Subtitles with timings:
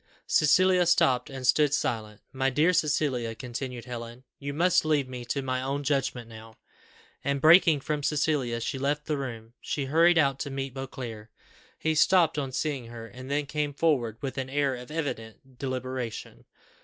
[0.25, 2.21] Cecilia stopped, and stood silent.
[2.33, 6.57] "My dear Cecilia," continued Helen, "you must leave me to my own judgment now;"
[7.23, 9.53] and, breaking from Cecilia, she left the room.
[9.61, 11.29] She hurried out to meet Beauclerc.
[11.77, 16.45] He stopped on seeing her, and then came forward with an air of evident deliberation.